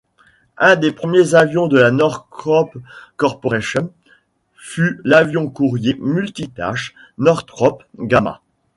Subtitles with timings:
[0.57, 2.73] Un des premiers avions de la Northrop
[3.17, 3.93] Corporation
[4.55, 8.41] fut l'avion courrier multi-tâche Northrop Gamma.